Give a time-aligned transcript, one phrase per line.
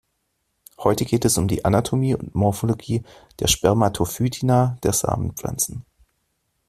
[0.79, 3.03] Heute geht es um die Anatomie und Morphologie
[3.39, 5.85] der Spermatophytina, der Samenpflanzen.